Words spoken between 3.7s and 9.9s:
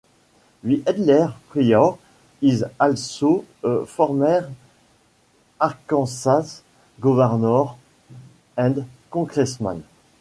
former Arkansas governor and congressman.